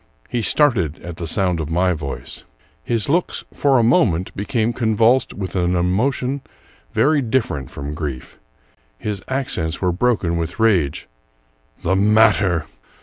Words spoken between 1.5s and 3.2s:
of my voice. His